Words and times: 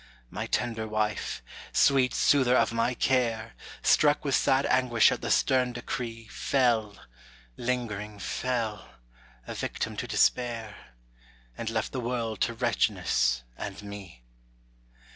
My 0.31 0.47
tender 0.47 0.87
wife, 0.87 1.43
sweet 1.71 2.15
soother 2.15 2.57
of 2.57 2.73
my 2.73 2.95
care! 2.95 3.53
Struck 3.83 4.25
with 4.25 4.33
sad 4.33 4.65
anguish 4.65 5.11
at 5.11 5.21
the 5.21 5.29
stern 5.29 5.73
decree, 5.73 6.25
Fell, 6.29 6.95
lingering 7.55 8.17
fell, 8.17 8.95
a 9.45 9.53
victim 9.53 9.95
to 9.97 10.07
despair, 10.07 10.75
And 11.55 11.69
left 11.69 11.91
the 11.91 11.99
world 11.99 12.41
to 12.41 12.55
wretchedness 12.55 13.43
and 13.55 13.83
me. 13.83 14.23